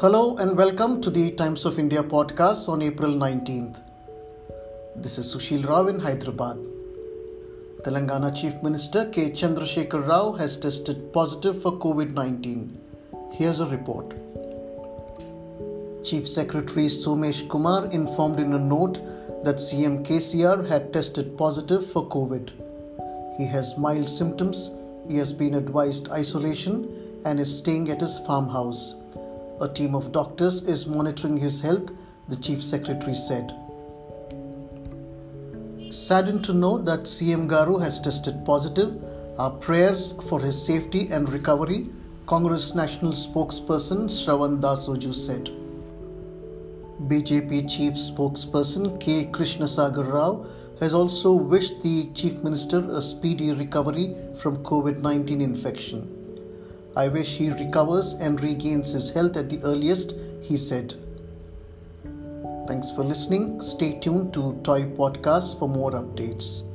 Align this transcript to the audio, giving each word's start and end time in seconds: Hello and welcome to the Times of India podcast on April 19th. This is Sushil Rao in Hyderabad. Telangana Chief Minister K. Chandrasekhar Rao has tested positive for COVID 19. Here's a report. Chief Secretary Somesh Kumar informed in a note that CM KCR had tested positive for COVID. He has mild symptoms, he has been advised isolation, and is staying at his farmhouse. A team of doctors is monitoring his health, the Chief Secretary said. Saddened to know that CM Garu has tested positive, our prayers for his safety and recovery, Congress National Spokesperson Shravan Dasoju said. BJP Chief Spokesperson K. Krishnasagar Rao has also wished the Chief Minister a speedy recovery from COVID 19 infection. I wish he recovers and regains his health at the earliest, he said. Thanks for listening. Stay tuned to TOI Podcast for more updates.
Hello 0.00 0.36
and 0.36 0.56
welcome 0.56 1.00
to 1.00 1.10
the 1.10 1.32
Times 1.32 1.64
of 1.64 1.76
India 1.76 2.04
podcast 2.04 2.68
on 2.68 2.82
April 2.82 3.10
19th. 3.10 3.82
This 4.94 5.18
is 5.18 5.34
Sushil 5.34 5.66
Rao 5.66 5.88
in 5.88 5.98
Hyderabad. 5.98 6.58
Telangana 7.82 8.30
Chief 8.40 8.54
Minister 8.62 9.06
K. 9.06 9.30
Chandrasekhar 9.32 10.06
Rao 10.06 10.30
has 10.34 10.56
tested 10.56 11.12
positive 11.12 11.60
for 11.60 11.72
COVID 11.72 12.12
19. 12.12 12.80
Here's 13.32 13.58
a 13.58 13.66
report. 13.66 14.14
Chief 16.04 16.28
Secretary 16.28 16.86
Somesh 16.86 17.48
Kumar 17.48 17.86
informed 17.86 18.38
in 18.38 18.52
a 18.52 18.58
note 18.74 19.00
that 19.42 19.56
CM 19.56 20.06
KCR 20.06 20.68
had 20.68 20.92
tested 20.92 21.36
positive 21.36 21.90
for 21.90 22.06
COVID. 22.06 22.52
He 23.36 23.46
has 23.46 23.76
mild 23.76 24.08
symptoms, 24.08 24.70
he 25.08 25.16
has 25.16 25.32
been 25.32 25.54
advised 25.54 26.08
isolation, 26.12 26.88
and 27.24 27.40
is 27.40 27.58
staying 27.58 27.90
at 27.90 28.00
his 28.00 28.20
farmhouse. 28.20 28.94
A 29.60 29.68
team 29.68 29.96
of 29.96 30.12
doctors 30.12 30.62
is 30.62 30.86
monitoring 30.86 31.36
his 31.36 31.60
health, 31.60 31.90
the 32.28 32.36
Chief 32.36 32.62
Secretary 32.62 33.14
said. 33.14 33.52
Saddened 35.90 36.44
to 36.44 36.52
know 36.52 36.78
that 36.78 37.04
CM 37.04 37.48
Garu 37.48 37.82
has 37.82 37.98
tested 37.98 38.44
positive, 38.44 39.02
our 39.36 39.50
prayers 39.50 40.12
for 40.28 40.38
his 40.40 40.64
safety 40.64 41.08
and 41.10 41.28
recovery, 41.28 41.88
Congress 42.26 42.74
National 42.74 43.12
Spokesperson 43.12 44.04
Shravan 44.06 44.60
Dasoju 44.60 45.12
said. 45.12 45.50
BJP 47.08 47.68
Chief 47.68 47.94
Spokesperson 47.94 49.00
K. 49.00 49.24
Krishnasagar 49.26 50.12
Rao 50.12 50.46
has 50.78 50.94
also 50.94 51.32
wished 51.32 51.80
the 51.82 52.10
Chief 52.14 52.44
Minister 52.44 52.88
a 52.90 53.02
speedy 53.02 53.52
recovery 53.52 54.14
from 54.40 54.62
COVID 54.62 54.98
19 54.98 55.40
infection. 55.40 56.17
I 56.98 57.06
wish 57.06 57.36
he 57.36 57.48
recovers 57.50 58.14
and 58.14 58.40
regains 58.42 58.90
his 58.90 59.10
health 59.10 59.36
at 59.36 59.48
the 59.48 59.62
earliest, 59.62 60.14
he 60.42 60.56
said. 60.56 60.94
Thanks 62.66 62.90
for 62.90 63.04
listening. 63.04 63.60
Stay 63.60 64.00
tuned 64.00 64.34
to 64.34 64.60
TOI 64.64 64.82
Podcast 64.96 65.60
for 65.60 65.68
more 65.68 65.92
updates. 65.92 66.67